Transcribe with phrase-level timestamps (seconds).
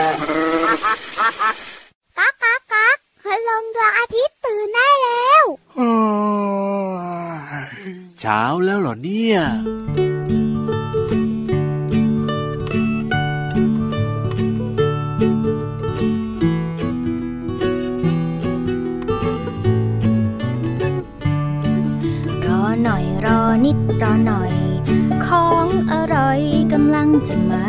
[0.00, 5.44] ก๊ากก๊ากก๊ากคืลงดวงอาทิตย์ตื่นได้แล้ว
[8.20, 9.38] เช้าแล้วเหรอเนี่ย
[22.46, 24.54] รอหน่อยรอนิดรอหน่อย
[25.26, 26.40] ของอร่อย
[26.72, 27.66] กำลังจะมา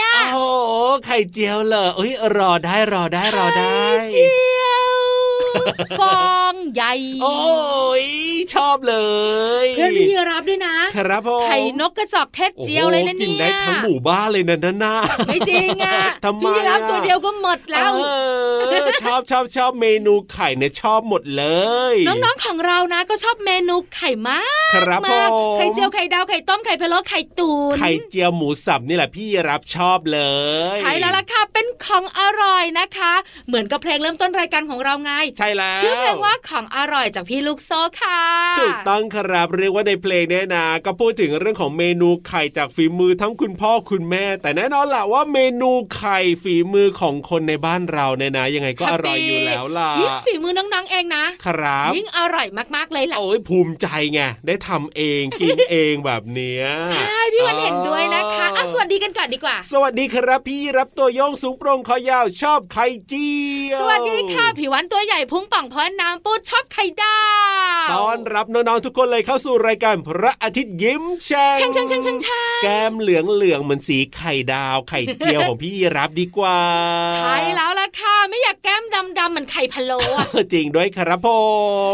[0.00, 0.72] ไปไหนเนี่ยโอ้โห
[1.04, 4.28] ไข่เจียวเหรอเอ้ยรอได้รอได้รอได้ไข่เจี
[4.60, 4.92] ยว
[6.00, 6.20] ฟอ
[6.52, 7.36] งใหญ่ โอ้
[8.04, 8.06] ย
[8.54, 8.96] ชอบเล
[9.64, 14.96] ย เพื่อนพี่รั บด้วยนะครับผมไข่นกกระจอกเทศเจียวเลยนะโอ้โหกินเนี่ยได้ทั้งหมู่บ้านเลยนะนั่นน่ะ
[15.26, 18.02] ไม่จริงอะทำไมพี่รับอะตัวเดียวก็หมดแล้วเอ
[18.82, 21.44] อชอบชอบชอบเมนูไข่เนี่ยชอบหมดเล
[21.92, 30.20] ย น้องๆของเรานะก็ชอบเมนูไข่มากครับมากผมไข่เจียวไข่ดาวไข่ต้มไข่พะโล้ไข่ตุ๋นไข่เจียวหมูสับนี่แหละพี่รับชอบเล
[30.76, 33.12] ย ใช่แล้วล่ะค่ะเป็นของอร่อยนะคะ
[33.48, 37.70] เหมือนกับเพลงเริ่มต้นรายการของเราไง ใช่แล้วชื่อเพลงว่าของอร่อยจากพี่ลูกโซ
[38.02, 38.20] ค่ะ
[38.60, 52.46] ถูกต้องครับเรียกว่าในเพลงเนี่ยนะ ก็พูดถึงเรื่องของเมนูไข่จากฝีมือทั้งคุณพ่อคุณแม่ แต่แน่นอนล่ะว่าเมนูไข่ฝีมือของคนในบ้านเราเนี่ยนะ ยังไงก็อร่อยอยู่แล้วล่ะยิ่งฝีมือน้องๆเองนะครับยิ่งอร่อย
[52.76, 63.30] มากๆเลยแหละโอ้ยภูมิใจไงได้ทำเองกินเองแบบเนี้ยใช่พี่วันเห็นด้วยนะคะอะสวัสดีกันก่อนดีกว่า สวัสดีครับพี่รับตัวโยงสูงโปร่งคอยาวชอบไข่เจี
[63.68, 67.18] ยวสวัสดีค่ะผิววันตัวใหญ่พุ่งป่องเพราะน้ำปูดชอบไข่ดา
[67.86, 76.58] วต้อนรับน้องๆทุกคนเลยเข้าสู่รายการพระอาทิตย์ยิ้มแฉ่งช่างช่างช่างช่างช่างแก้มเหลืองเหลืองๆเหมือนสีไข่ดาวไข่เจียวของพี่ยีรับดีกว่า
[77.14, 78.84] ใช่แล้วล่ะค่ะ ไม่อยากแก้ม
[79.18, 81.28] ดำๆเหมือนไข่พะโล้อะจริงด้วยครับผ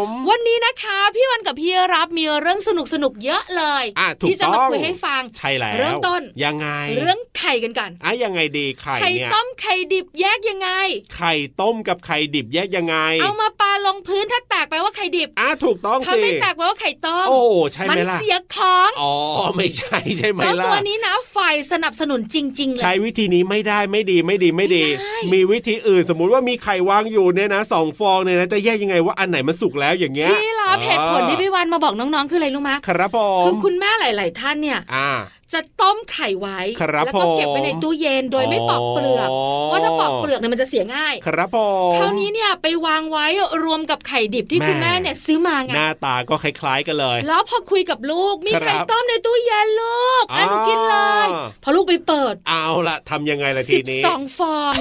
[0.05, 10.69] ม วันนี้นะคะ พี่วันกับพี่รับมีเรื่องสนุกสนุกๆเยอะเลยอะถูกที่จะมาต้องคุยให้ฟังใช่แล้วเริ่มต้นยังไง เรื่องไข่กันก่อนอะยังไงดีไข่ไข่เนี่ยต้มไข่ดิบแยกยังไง
[11.15, 17.41] ไข่ต้มกับไข่ดิบแยกยังไง เอามาปาลงพื้นถ้าแตกไปว่าไข่ดิบอะถูกต้องถ้าสิไม่แตกไปว่าไข่ต้มโอ้
[17.73, 19.13] ใช่ไหมัมล่ะเสียของ อ๋อ
[19.57, 35.11] ไม่ใช่ใช่ไหมเจ้าล่ะตัวนี้นะฝ่ายสนับสนุนจริง ๆ เลย ใช้วิธีนี้ไม่ได้ไม่ดีไม่ดีไม่ดีไม่ได้มีวิธีอื่นสมมุติว่ามีไข่วางอยู่เนี่ยนะสองฟองเนี่ยนะจะแยกยังไงว่าอันไหนมันสุกแล้วอย่างเงี้ยพี่รั บเหตุผลที่พี่วันมาบอกน้องๆ คืออะไรรู้ไหมครับผมคือคุณแม่หลาย ๆ ท่านเนี่ยอ่า
[35.55, 39.29] จะต้มไข่ไว้ครับแล้วก็เก็บไว้ในตู้เย็นโดยไม่ปอกเปลือก
[39.71, 41.59] ว่าถ้าปอกเปลือกเนี่ยมันจะเสียง่าย ครับผ
[41.91, 43.27] มคราวนี้เนี่ยไปวางไว้
[43.65, 50.97] รวมกับไข่ดิบที่แม่คุณแม่เนี่ยซื้อมาไงหน้าตาก็คล้ายๆกันเลย แล้วพอคุยกับลูกมีครับไข่ต้มในตู้เย็นลูกอะหนูกินเล
[51.27, 54.73] ยอ่าพอลูกไปเปิด เอาละทำยังไงล่ะทีสิบนี้สองฟอง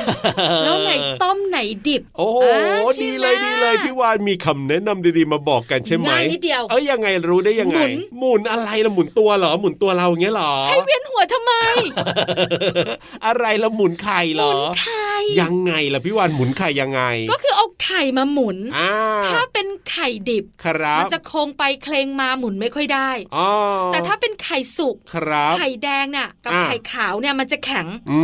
[0.63, 0.91] แล้วไหน
[1.23, 1.57] ต้มไหน
[1.87, 11.53] ดิบ โอ้โหอ่าใช่ดีเลยไหมดีเลยพี่วานมีคำแนะนำดีๆมาบอกกันใช่ไหมง่ายนิดเดียว เอ้ยยังไงรู้ได้ยังไง หมุนหมุนอะไรละหมุนตัวเหรอหมุนตัวเราอย่างเงี้ยเหรอ ให้เวียนหัวทำไม
[13.25, 17.01] อะไรละหมุนไข่เหรอ หมุนไข่ ยังไงล่ะพี่วานหมุนไข่ยังไง
[17.31, 18.91] ก็คือเอาไข่มาหมุนอ่า
[19.27, 23.49] ถ้าเป็น ไข่ดิบครับมันจะโค้งไปเคลงมาหมุนไม่ค่อยได้อ๋อ
[23.93, 28.19] แต่ถ้าเป็นไข่สุกครับไข่แดงเนี่ยกับอ่าไข่ขาวเนี่ยมันจะแข็งอื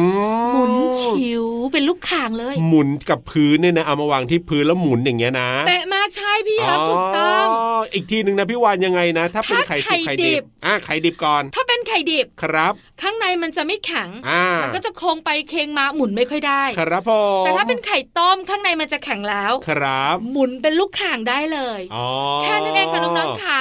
[0.51, 7.47] หมุนชิวเป็นลูกข่างเลย หมุนกับพื้นเนี่ยนะเอามาวางที่พื้นแล้วหมุนอย่างเงี้ยนะเป๊ะมากใช่พี่รับถูกต้อง
[7.93, 17.11] อีกทีหนึ่งนะพี่วานยังไงนะ ถ้าเป็นถ้าไข่สุกไข่ไข่ดิดิบบอะไข่ดิบก่อน ถ้าเป็นไข่ดิบครับ ข้างในมันจะไม่แข็งอ่ามันก็จะโค้งไปเคลงมาหมุนไม่ค่อยได้ ครับผ
[17.41, 22.07] มแต่ถ้าเป็นไข่ต้มข้างในมันจะแข็งแล้ว ครับ หมุนเป็นลูกข่างได้เลยอ๋อ
[22.44, 23.59] แค่นั้นเองค่ะน้องๆค่ะ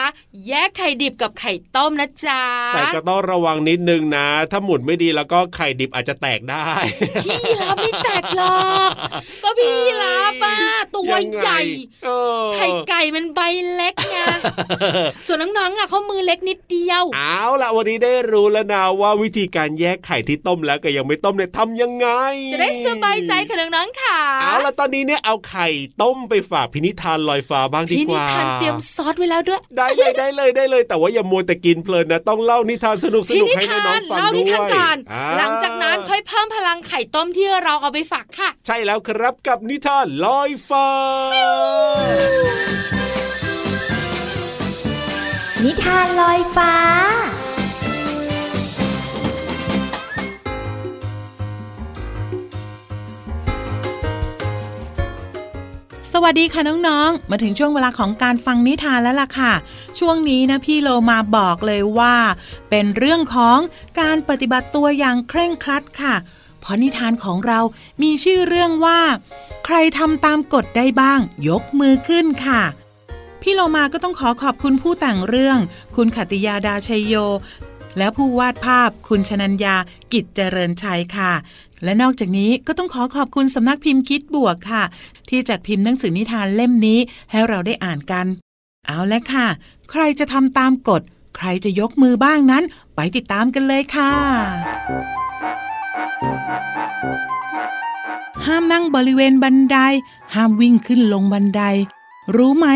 [0.49, 2.43] แยกไข่ดิบกับไข่ต้มนะจ๊ะ
[2.75, 6.67] แต่ก็ต้องระวังนิดนึงนะ ถ้าหมุนไม่ดีแล้วก็ไข่ดิบอาจจะแตกได้
[7.25, 8.91] พี่รับไม่แตกหรอก
[9.43, 10.57] ก็พี่รับอะ
[10.97, 11.61] ตัวยังไงใหญ่
[12.05, 12.09] เอ
[12.43, 13.41] อไข่ไก่มันใบ
[13.75, 14.17] เล็กไง
[15.27, 22.09] ส่วนน้องๆอะเขามือเล็กนิดเดียวเอาล่ะวันนี้ได้รู้แล้วนะว่าวิธีการแยกไข่ที่ต้มแล้วกับยังไม่ต้มเนี่ยทำยังไง
[22.53, 25.69] จะได้สบายใจค่ะน้องๆค่ะเอาล่ะตอนนี้เนี่ยเอาไข่
[26.03, 40.89] ต้มไปฝากพินิธานลอยฟ้าบ้างดีพี่กนิว่าทานเตรียมซอสไว้แล้วด้วย ได้เลยได้เลยได้เลย แต่ว่าอย่ามัวแต่กินเพลินนะต้องเล่านิทานสนุกสพี่นุกนิให้ทาน้อนงๆฟังเล่านิด้วทานยก่อนอ่าหลังจากนั้นค่อยเพิ่มพลังไข่ต้มที่เราเอาไปฝากค่ะ ใช่แล้วครับกับนิทานลอยฟ้า
[45.65, 46.73] นิทานลอยฟ้า
[56.15, 59.53] สวัสดีค่ะน้องๆ มาถึงช่วงเวลาของการฟังนิทานแล้วล่ะค่ะ
[59.99, 62.17] ช่วงนี้นะพี่โลมาบอกเลยว่า
[62.71, 63.59] เป็นเรื่องของ
[64.01, 66.15] การปฏิบัติตัวอย่างเคร่งครัดค่ะ
[66.61, 67.61] เพราะนิทานของเรา
[68.03, 69.01] มีชื่อเรื่องว่า
[69.65, 72.63] ใครทำตามกฎได้บ้าง ยกมือขึ้นค่ะ
[73.43, 75.59] พี่โลมาก็ต้องขอขอบคุณผู้แต่งเรื่อง
[75.97, 77.15] คุณขติยาดาชัยโย
[77.99, 79.77] และผู้วาดภาพคุณชนัญญา
[80.13, 81.33] กิจเจริญชัยค่ะ
[81.85, 84.83] และนอกจากนี้ก็ต้องขอขอบคุณสำนักพิมพ์คิดบวกค่ะ
[85.29, 86.99] ที่จัดพิมพ์หนังสือนิทานเล่มนี้
[87.31, 88.27] ให้เราได้อ่านกัน
[88.87, 89.47] เอาละค่ะ
[89.91, 91.03] ใครจะทำตามกฎ
[91.37, 92.65] ใครจะยกมือบ้างนั้น
[92.95, 94.13] ไปติดตามกันเลยค่ะ
[98.47, 99.79] ห้ามนั่งบริเวณบันได
[100.35, 101.63] ห้ามวิ่งขึ้นลงบันได
[102.37, 102.69] รู้ไหม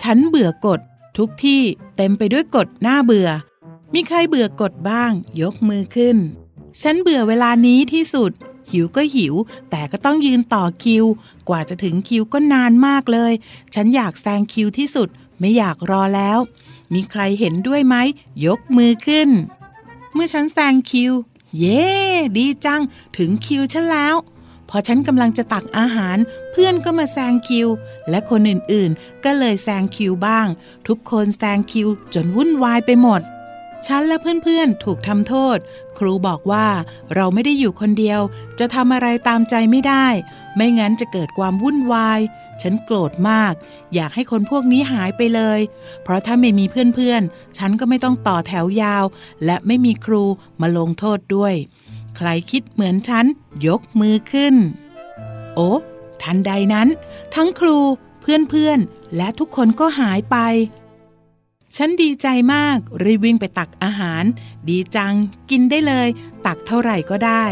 [0.00, 0.80] ฉันเบื่อกฎ
[1.16, 1.62] ทุกที่
[1.96, 3.28] เต็มไปด้วยกฎน่าเบื่อ
[3.94, 6.16] มีใครเบื่อกฎบ้าง ยกมือขึ้น
[6.82, 8.32] ฉันเบื่อเวลานี้ที่สุด
[8.70, 9.34] หิวก็หิว
[9.70, 11.04] แต่ก็ต้องยืนต่อคิว
[11.48, 13.32] กว่าจะถึงคิวก็นานมากเลย
[13.74, 15.08] ฉันอยากแซงคิวที่สุด
[15.40, 16.38] ไม่อยากรอแล้ว
[16.94, 17.96] มีใครเห็นด้วยไหม
[18.46, 19.28] ยกมือขึ้น
[20.12, 21.12] เมื่อฉันแซงคิว
[21.58, 21.82] เย้
[22.36, 22.82] ดีจัง
[23.16, 24.14] ถึงคิวฉันแล้ว
[24.68, 26.16] พอฉันกำลังจะตักอาหาร
[26.52, 27.68] เพื่อนก็มาแซงคิว
[28.10, 30.46] และคนอื่นๆ ก็เลยแซงคิวบ้าง
[30.88, 33.20] ทุกคนแซงคิวจนวุ่นวายไปหมด
[33.86, 35.58] ฉันและเพื่อนๆถูกทำโทษ
[35.98, 36.66] ครูบอกว่า
[37.14, 38.20] เราไม่ได้อยู่คนเดียว
[38.58, 40.06] จะทำอะไรตามใจไม่ได้
[40.56, 42.20] ไม่งั้นจะเกิดความวุ่นวาย
[42.62, 43.54] ฉันโกรธมาก
[43.94, 45.60] อยากให้คนพวกนี้หายไปเลย
[46.02, 49.04] เพราะถ้าไม่มีเพื่อนๆ ฉันก็ไม่ต้องต่อแถวยาว
[49.44, 50.22] และไม่มีครู
[50.60, 51.54] มาลงโทษด้วย
[52.16, 53.24] ใครคิดเหมือนฉัน
[53.66, 54.54] ยกมือขึ้น
[55.54, 55.70] โอ้
[56.22, 56.88] ทันใดนั้น
[57.34, 57.78] ทั้งครู
[58.20, 60.36] เพื่อนๆ และทุกคนก็หายไป
[61.76, 64.24] ฉันดีใจมากรีวิ่งไปตักอาหาร
[64.70, 65.14] ดีจัง
[65.50, 66.08] กินได้เลย
[66.46, 67.44] ตักเท่าไหร่ก็ได้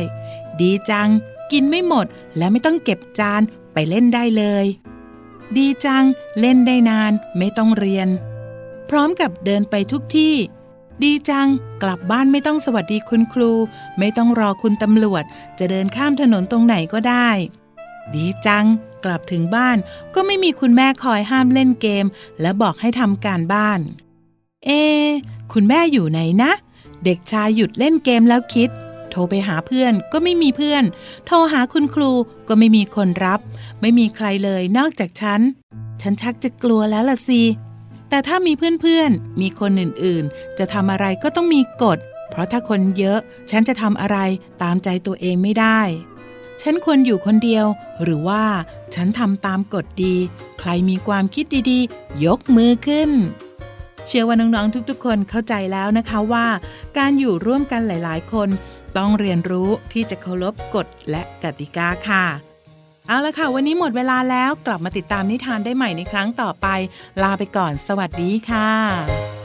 [0.61, 1.09] ดีจัง
[1.53, 2.07] กินไม่หมด
[2.37, 4.67] และไม่ต้องเก็บจานไปเล่นได้เลย
[5.57, 6.05] ดีจัง
[6.41, 8.09] เล่นได้นาน ไม่ต้องเรียน
[8.91, 10.35] พร้อมกับเดินไปทุกที่
[11.03, 11.49] ดีจัง
[11.83, 13.53] กลับบ้านไม่ต้องสวัสดีคุณครู
[13.99, 15.25] ไม่ต้องรอคุณตำรวจ
[15.59, 17.29] จะเดินข้ามถนนตรงไหนก็ได้
[18.15, 18.67] ดีจัง
[19.05, 19.77] กลับถึงบ้าน
[20.15, 22.07] ก็ไม่มีคุณแม่คอยห้ามเล่นเกม
[22.41, 23.81] และบอกให้ทำการบ้าน
[24.65, 24.71] เอ
[25.53, 26.53] คุณแม่อยู่ไหนนะ
[27.05, 28.71] เด็กชายหยุดเล่นเกมแล้วคิด
[29.11, 30.85] โทรไปหาเพื่อนก็ไม่มีเพื่อน
[31.27, 32.11] โทรหาคุณครู
[32.49, 33.41] ก็ไม่มีคนรับ
[33.81, 35.41] ไม่มีใครเลยนอกจากฉัน
[36.03, 37.43] ฉันชักจะกลัวแล้วล่ะสิ
[38.09, 41.99] แต่ถ้ามีเพื่อนๆ มีคนอื่นๆ จะทำอะไรก็ต้องมีกฎ
[42.31, 43.19] เพราะถ้าคนเยอะ
[43.51, 44.19] ฉันจะทำอะไร
[44.63, 45.81] ตามใจตัวเองไม่ได้
[46.63, 47.67] ฉันควรอยู่คนเดียว
[48.03, 48.45] หรือว่า
[48.95, 50.17] ฉันทำตามกฎดี
[50.61, 53.11] ใครมีความคิดดีๆ ยกมือขึ้น
[54.09, 56.47] เชื่อว่าน้องๆทุกๆ คนเข้าใจแล้วนะคะว่า
[56.99, 58.49] การอยู่ร่วมกันหลายๆ คน
[58.99, 62.25] ต้องเรียนรู้ที่จะเคารพกฎและกติกาค่ะ
[63.07, 66.67] เอาละค่ะ วันนี้หมดเวลาแล้วกลับมาติดตามนิทานได้ใหม่ในครั้งต่อไป
[67.23, 69.38] ลาไปก่อน สวัสดีค่ะ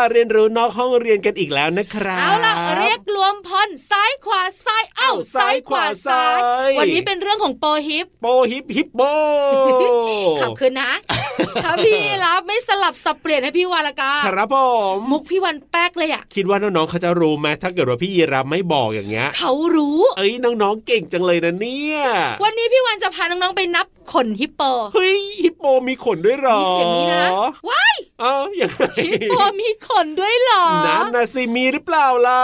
[0.00, 3.00] เวลาเรียนรู้นอกห้องเรียนกันอีกแล้วนะครับ เอาล่ะเรียก
[3.34, 6.40] มพลซ้ายขวาซ้ายเอ้าซ้ายขวาซ้าย
[6.78, 9.00] วันนี้เป็นเรื่องของโปรฮิปโปฮิปฮิปโป
[10.40, 10.92] ขับคืนนะ
[11.64, 14.56] ถ้าพี่รับไม่สลับสับเปลี่ยนให้พี่วานละกาครับผ
[14.94, 21.98] มมุกพี่วันแป๊กเลยอะคิดว่าน้องๆเขาจะรู้ไหมถ้าเกิดว่าพี่ยีรับไม่บอกอย่างเงี้ยเขารู้ เอ้ยน้องๆเก่งจังเลยนะเนี่ย
[22.42, 24.62] วันนี้พี่วันจะพาน้องๆไปนับขนฮิปโป
[24.94, 27.24] เฮ้ยฮิปโปมีขนด้วยเหรอมีเสียงนี้นะ
[27.68, 32.42] ว้ายเอ้าอย่างไรฮิปโปมีขนด้วยเหรอนั่นนะสิมีหรือเปล่าล่ะ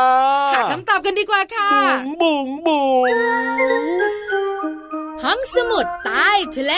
[0.54, 1.70] หาคำตอบกันดีกว่าค่ะ
[2.22, 3.16] บุ๋งบุ๋ง
[3.58, 3.94] บุ๋ง
[5.22, 6.74] ห้องสมุดใต้ทะเล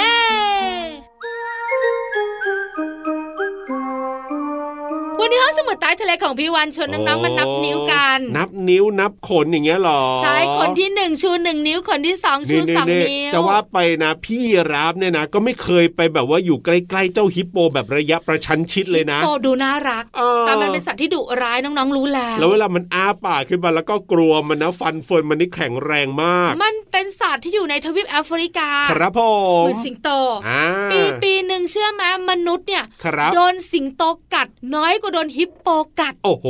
[5.29, 14.43] วันนี้ห้องสมุดใต้ทะเลของพี่วันชวนน้องๆมานับนิ้วกัน นับนิ้วนับขนอย่างเงี้ยเหรอ ใช่คนที่หนึ่งชูหนึ่งนิ้วคนที่สองชูนี่สองๆนิ้วๆจะว่าไปนะพี่
[14.73, 29.21] รับเนี่ยนะ ก็ไม่เคยไปแบบว่าอยู่ใกล้ๆเจ้าฮิปโปแบบระยะประชันชิดเลยนะโปดูน่ารักเออแต่มันเป็นสัตว์ที่ดุร้ายน้องๆรู้แล้วแล้วเวลามันอ้าปากขึ้นมาแล้วก็กลัวมันนะฟันเฟิร์นมันนี่แข็งแรงมาก มันเป็นสัตว์ที่อยู่ในทวีปแอฟริกา ครับผ
[29.65, 30.09] เหมมือนสิงโต
[30.49, 34.03] อ่าปีปีหนึ่งเชื่อไหมมนุษย์เนี่ยครับโดนสิงโต
[34.35, 36.47] กัดน้อยกว่าโดนฮิปโปกัด โอ้โห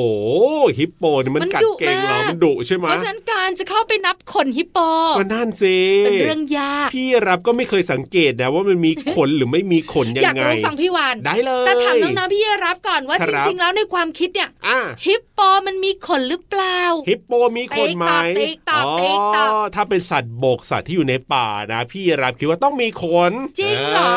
[0.79, 4.79] ฮิปโปนี่มันมันกัดดุเก่งเหรอมากมันดุใช่ไหมเพราะฉะนั้นการจะเข้าไปนับขนฮิปโป
[5.19, 18.05] ก็นั่นสิเป็นเรื่องยาก พี่รับก็ไม่เคยสังเกตนะว่ามันมีขนหรือไม่มีขนยัอยากงไงรู้ฟังพี่วานได้เลย แต่ถามน้องๆพี่รับก่อนว่าคจรับริงๆ แล้วในความคิดเนี่ยอ่าฮิปโปมันมีมีขนหรือเปล่า ฮิปโปมีขนไหม
[18.39, 24.13] ติ๊กต๊อกติ๊กต๊อกถ้าเป็นสัตว์บกสัตว์ที่อยู่ในป่านะ พี่รับคิดว่าต้องมีขน จริงเหรอ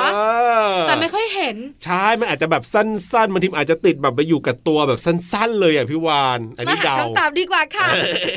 [0.88, 7.88] แต่ไม่ค่อยเห็น ใช่ มันอาจจะแบบสั้นๆบางทีอาจจะติดแบบไปอยู่กับตัวแบบสั้นๆ เลยอะพี่วานอันมานี้หาเดาคำตอบดีกว่าค่ะ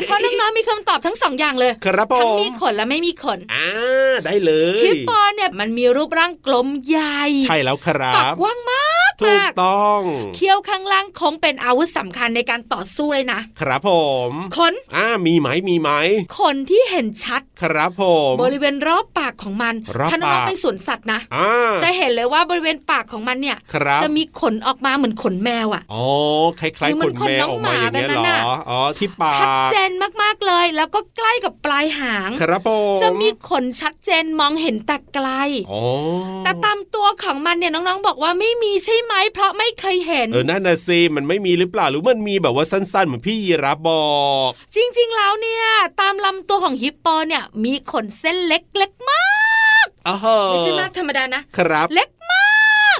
[0.06, 3.68] เพราะน้องๆมีคำตอบทั้งสองอย่างเลยครับผทั้งมมีขนและไม่มีขนอ่า
[4.26, 10.00] ได้เลยฮิปโปเนี่ยมันมีรูปร่างกลมใหญ่ ใช่แล้วครัปากบกว้างมากถูกมากต้อง
[10.34, 13.90] เขี้ยวข้างล่างคงเป็นอาวุธสำคัญในการต่อสู้เลยนะ ครับผ
[14.30, 15.90] มขนอ่ามีไหมมีไหม
[16.38, 26.06] ขนที่เห็นชัด ครับผม บริเวณรอบปากของมันรอบถ้าน้องปากๆไปสวนสัตว์นะอ่าจะเห็นเลยว่าบริเวณปากของมันเนี่ยครับจะมีขนออกมาเหมือนขนแมวอะอ๋อ
[26.60, 28.38] คล้ายหรือๆมัขนนขนแมน้วองออกมาอย่างเงี้ยหมาแบบนั้เหรนอน่ะ
[28.70, 29.90] อ๋อที่ปากชัดเจน
[30.22, 35.28] มากๆเลย แล้วก็ใกล้กับปลายหางครับผมจะมีขนชัดเจนมองเห็นแต่ไกล
[35.70, 35.82] อ๋อ
[36.44, 44.06] แต่ตามตัวของมันเนี่ยน้องๆบอกว่าไม่มีใช่ไหมเพราะไม่เคยเห็นเออนั่นน่ะสิมันไม่มีหรือเปล่าหรือมันมีแบบว่าสั้นๆเหมือนพี่ยีรับบอ
[44.46, 45.64] ก จริงๆแล้วเนี่ย
[46.00, 49.22] ตามลำตัวของฮิปโปเนี่ยมีขนเส้นเล็กๆมา
[49.84, 50.16] กอ๋อ
[50.48, 52.13] ไม่ใช่มากธรรมดานะครับ เล็กมาก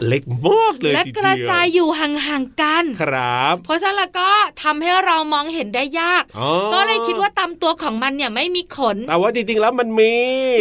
[0.06, 4.30] เล็กมากเลยและทีกเดีระยวจายอยู่ห่างๆกันครับ เพราะฉะนั้นแล้วก็
[4.62, 10.14] ทำให้เรามองเห็นได้ยากอ๋อก็เลยคิดว่าตามตัวของมันเนี่ยไม่มีขน แต่ว่าจริงๆแล้วมันมี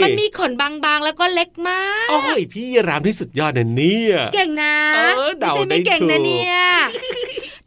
[0.03, 4.99] มันมีขนบางๆแล้วก็เล็กมากโอ้ยพี่ยีรามที่สุดยอดนะเนี่ย เก่งนะเอ
[5.29, 6.57] อเดาไม่ใช่ไม่เก่งได้ถูนะกเนี่ย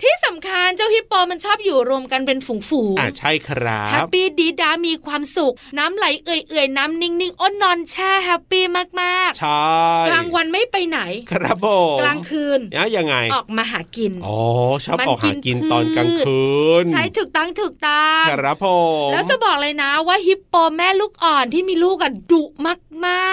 [0.02, 2.54] ที่สำคัญเจ้าฮิปโปมันชอบอยู่รวมกันเป็นฝู
[2.92, 11.00] งอ่าใช่ครัๆแฮบปปี้ดีดามีความสุข น้ำไหลเอื่อยๆ น้ำนิ่งๆอ้นนอนแช่แฮปปี้มากใช่ๆกลางวันไม่ไปไหน
[11.32, 14.38] ครับผมกลางคืนอะยังไง ออกมาหากินอ๋อ
[14.84, 16.46] ชอบมันออกหากินกินพืชตอนกลางคื
[16.82, 18.66] น ใช่ถูกตั้งถูกตั้งครับผ
[19.06, 22.68] มแล้วจะบอกเลยนะว่าฮิปโปแม่ลูกอ่อนที่มีลูกอะดุม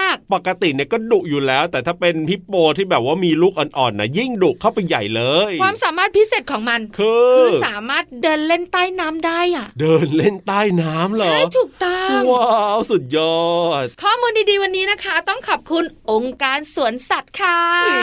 [0.02, 13.44] ากปกติเนี่ยก็ดุอยู่แล้ว แต่ถ้าเป็นฮิปโปที่แบบว่ามีลูกอ่อนๆนะยิ่งดุเข้าไปใหญ่เลยๆความสามารถพิเศษของมันคือคือสามารถเดินเล่นใต้น้ำได้อะ เดินเล่นใต้น้ำเหรอ ใช่ถูกต้องว้าวสุดยอ
[13.82, 17.94] ด ข้อมูลดีๆวันนี้นะคะ ต้องขอบคุณองค์การสวนสัตว์ค่ะอุ๊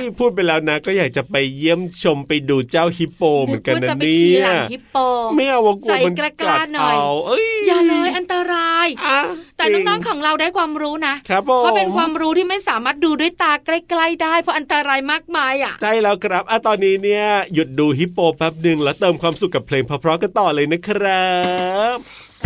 [0.00, 4.96] ยพูดไปแล้วนะก็อยากจะไปเยี่ยมชมไปดูเจ้าฮิปโปเหมือนกันว่านะจะไปเนี่ขี่ยหลังฮิปโป
[5.36, 9.20] ไม่เอาว่ากลัวมันใจกกัล้าดๆหน่อยเอาเอ้ยอย่าเลยอันตรายอะ
[9.56, 17.24] แต่น้องๆของเราได้ความรู้นะครับผมเพราะเป็นความรู้ที่ไม่สามารถดูด้วยตาใกล้ ๆ ได้เพราะอันตรายมากมายอะใช่แล้วครับอะตอนนี้เนี่ย
[17.54, 21.30] หยุดดูฮิปโปแป๊บหนึ่งแล้วเติมความสุขกับเพลงเพราะๆกันต่อเลยนะครั
[21.94, 21.96] บ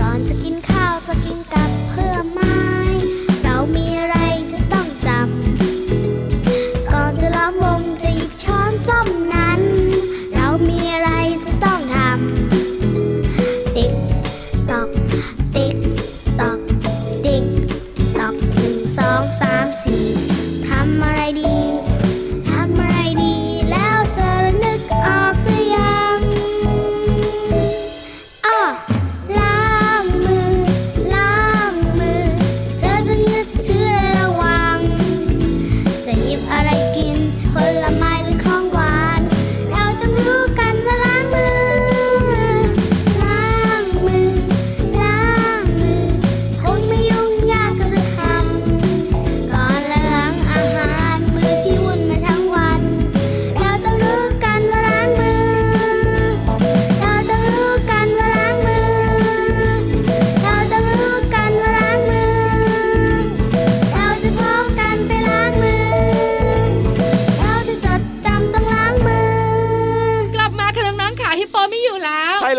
[0.01, 0.54] ก่อนจะกิน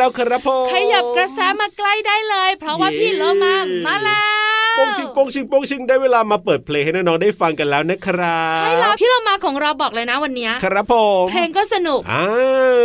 [0.05, 4.34] แล้วครับผมขยับกระแสมาใกล้ได้เลย เพราะว่าพี่โลมามาแล้ว
[4.77, 12.25] ป้งชิงโป้งชิงโป้งชิงได้เวลามาเปิดเพลงให้น้องๆได้ฟังกันแล้วนะครับใช่แล้วพี่โลมาของเราบอกเลยนะวันเนี้ยครับผมเพลงก็สนุกอ้า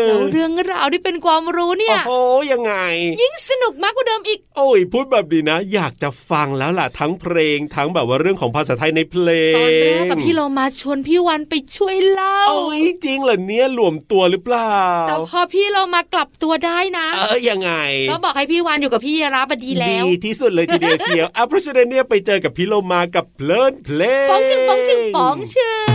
[0.07, 2.75] แล้วเรื่องราวที่เป็นความรู้เนี่ยโอ้โหยังไง
[3.23, 14.77] ยิ่งสนุกมากกว่าเดิมอีก โอ้ยพูดแบบนี้นะ อยากจะฟังแล้วล่ะทั้งเพลงทั้งแบบว่าเรื่องของภาษาไทยในเพลงตอนแรกกับพี่โลมาชวนพี่วันไปช่วยเล่าโอ้ยจริงเหรอเนี่ยหลวมตัวหรือเปล่า
[15.09, 17.73] แต่พอพี่โลมากลับตัวได้นะ เออยังไง
[18.11, 25.87] ก็บอกให้พี่วันอยู่กับพี่ราบดีแล้วดีที่สุดเลยทีเดียวเชียวอะเพราะฉะนั้นเนี่ยไปเจอกับพี่โลมากับเพลินเพลงป๋องชึงป๋องชึงป๋องชึง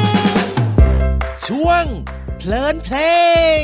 [1.47, 1.85] ช่วง
[2.37, 2.97] เพลินเพล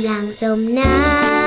[0.00, 1.41] ำลังจมน้ำ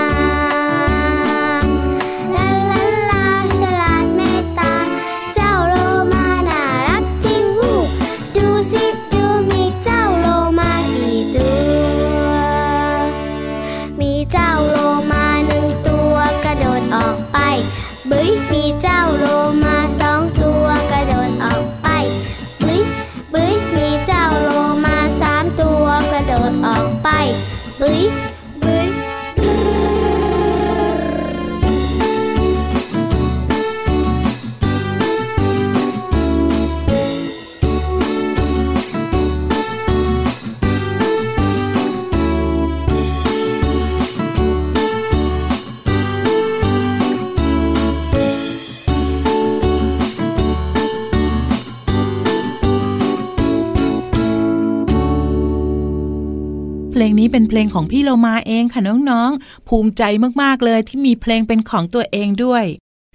[56.98, 60.04] เพลงนี้เป็นเพลงของพี่โลมาเองค่ะน้องๆ ภูมิใจ
[60.42, 62.66] มากๆเลยที่มีเพลงเป็นของตัวเองด้วย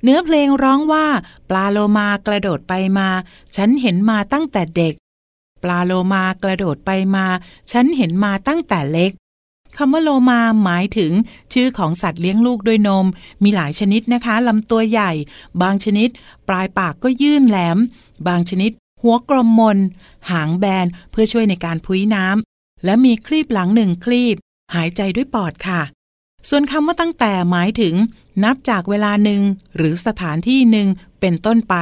[0.03, 1.07] เนื้อเพลงร้องว่า
[1.51, 3.09] ปลาโลมากระโดดไปมา
[3.57, 4.95] ฉันเห็นมาตั้งแต่เด็ก
[5.63, 7.27] ปลาโลมากระโดดไปมา
[7.73, 9.11] ฉันเห็นมาตั้งแต่เล็ก
[9.77, 11.13] คำว่าโลมาหมายถึง
[11.53, 13.07] ชื่อของสัตว์เลี้ยงลูกด้วยนม
[13.43, 15.13] มีหลายชนิดนะคะลำตัวใหญ่
[15.63, 16.09] บางชนิด
[16.49, 17.79] ปลายปากก็ยื่นแหลม
[18.29, 18.71] บางชนิด
[19.03, 19.79] หัวกลมมน
[20.31, 22.50] หางแบนเพื่อช่วยในการพุ้ยน้ำ
[22.85, 24.37] และมีคลีบหลังหนึ่งคลีบ
[24.75, 25.83] หายใจด้วยปอดค่ะ
[26.49, 27.95] ส่วนคำว่าตั้งแต่หมายถึง
[28.45, 29.43] นับจากเวลาหนึ่ง
[29.77, 30.89] หรือสถานที่หนึ่ง
[31.21, 31.75] เป็นต้นไป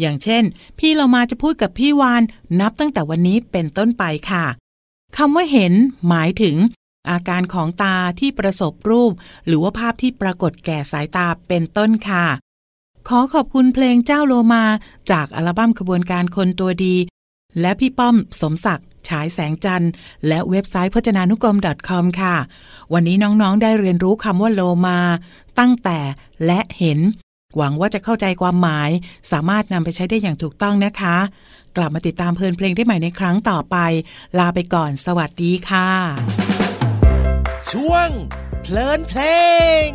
[0.00, 0.42] อย่างเช่น
[0.78, 2.22] พี่เรามาจะพูดกับพี่วาน
[2.60, 4.46] นับตั้งแต่วันนี้เป็นต้นไปค่ะ
[5.16, 5.72] คำว่าเห็น
[6.08, 6.56] หมายถึง
[7.10, 9.12] อาการของตาที่ประสบรูป
[9.46, 12.26] หรือว่าภาพที่ปรากฏแก่สายตาเป็นต้นค่ะ
[13.08, 14.64] ขอขอบคุณเพลงเจ้าโลมา
[15.10, 16.96] จากอัลบั้มขบวนการคนตัวดี
[17.60, 19.90] และพี่ป้อมสมศักดิ์ ฉายแสงจันทร์
[20.28, 21.56] และเว็บไซต์พจนานุกรม
[21.88, 22.36] .com ค่ะ
[22.92, 24.98] วันนี้น้องๆได้เรียนรู้คำว่าโลมา
[25.58, 25.98] ตั้งแต่
[26.46, 26.98] และเห็น
[27.56, 28.90] หวังว่าจะเข้าใจความหมาย
[29.32, 31.16] สามารถนำไปใช้ได้อย่างถูกต้องนะคะ
[31.76, 33.76] กลับมาติดตามเพลินเพลงได้ใหม่ในครั้งต่อไป
[34.38, 35.90] ลาไปก่อน สวัสดีค่ะ
[37.72, 38.08] ช่วง
[38.62, 39.20] เพลินเพล
[39.86, 39.88] ง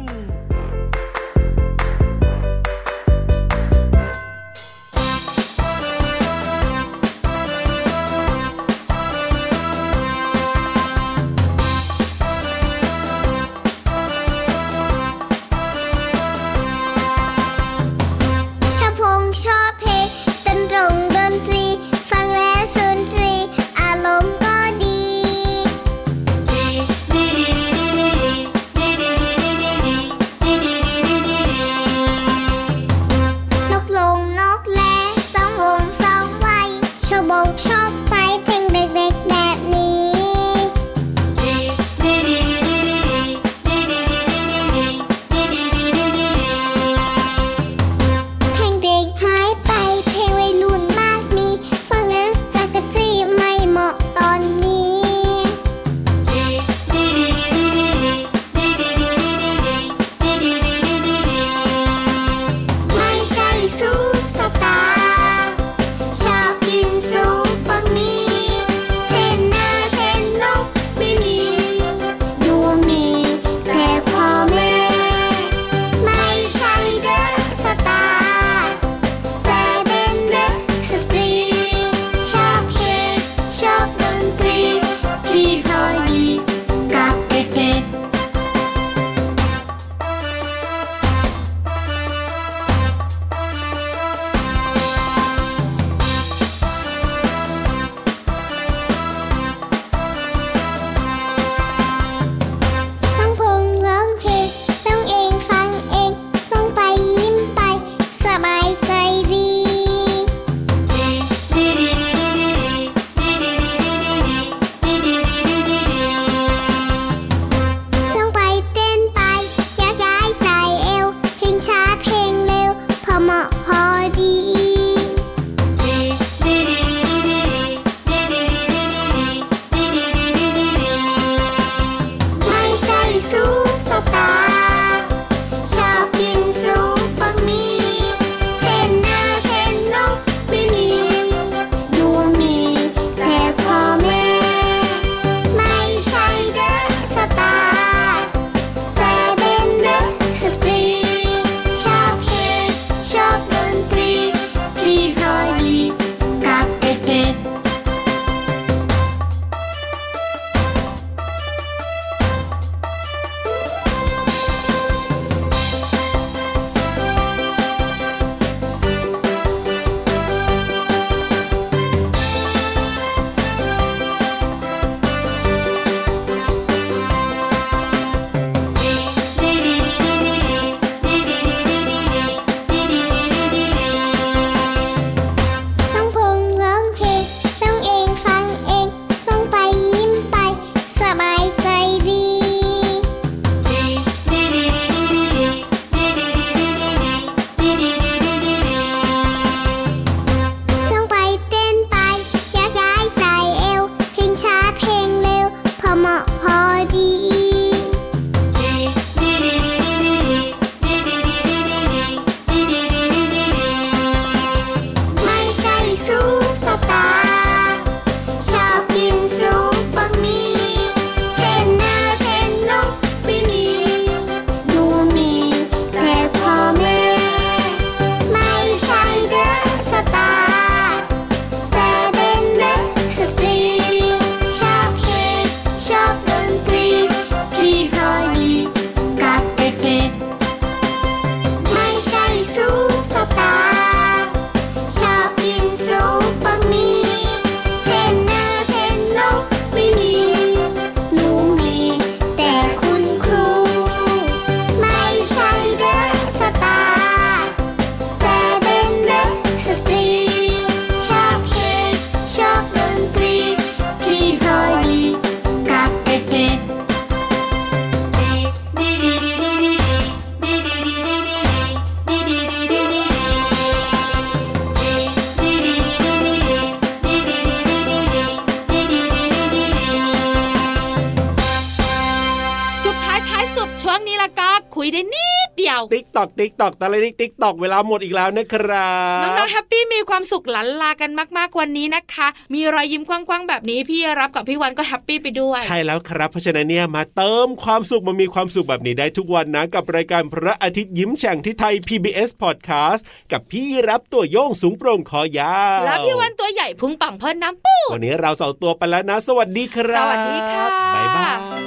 [285.67, 303.01] ดเดียวติ๊กตอกติ๊กตอกตะเลยติ๊กตอกเวลาหมดอีกแล้วนะครับน้องๆแฮปปี้มีความสุขลั้นลากันมากๆวันนี้นะคะ มีรอยยิ้มกว้างๆแบบนี้พี่รับกับพี่วันก็ happy ไปด้วยใช่แล้วครับเพราะฉะนั้นเนี่ยมาเติมความสุขมามีความสุขแบบนี้ได้ทุกวันนะ กับรายการพระอาทิตย์ยิ้มแฉ่งที่ไทย PBS Podcast
[303.31, 311.29] กับพี่รับตัวโยงสูงโปร่งคอยาวแล้วพี่วันตัวใหญ่พุงป่องเพิ่นน้ำปูวันนี้เราสองตัวไปแล้วนะ สวัสดีครับ สวัสดีค่ะบ๊ายบา
[311.65, 311.66] ย